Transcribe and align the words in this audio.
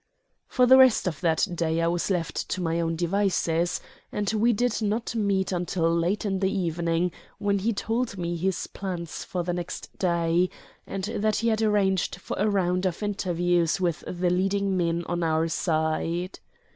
For 0.47 0.65
the 0.65 0.79
rest 0.79 1.05
of 1.05 1.21
that 1.21 1.47
day 1.53 1.79
I 1.79 1.85
was 1.85 2.09
left 2.09 2.49
to 2.49 2.59
my 2.59 2.79
own 2.81 2.95
devices, 2.95 3.79
and 4.11 4.33
we 4.33 4.51
did 4.51 4.81
not 4.81 5.13
meet 5.13 5.51
until 5.51 5.93
late 5.93 6.25
in 6.25 6.39
the 6.39 6.51
evening, 6.51 7.11
when 7.37 7.59
he 7.59 7.71
told 7.71 8.17
me 8.17 8.35
his 8.35 8.65
plans 8.65 9.23
for 9.23 9.43
the 9.43 9.53
next 9.53 9.95
day, 9.99 10.49
and 10.87 11.03
that 11.03 11.35
he 11.45 11.49
had 11.49 11.61
arranged 11.61 12.15
for 12.15 12.35
a 12.39 12.49
round 12.49 12.87
of 12.87 13.03
interviews 13.03 13.79
with 13.79 14.03
the 14.07 14.31
leading 14.31 14.75
men 14.75 15.03
on 15.05 15.21
our 15.21 15.47
side. 15.47 16.39